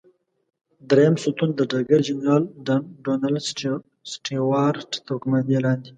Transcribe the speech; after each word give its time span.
دریم 0.89 1.15
ستون 1.23 1.49
د 1.55 1.61
ډګر 1.71 1.99
جنرال 2.07 2.43
ډانلډ 3.03 3.37
سټیوارټ 4.11 4.89
تر 5.05 5.15
قوماندې 5.21 5.57
لاندې. 5.65 5.89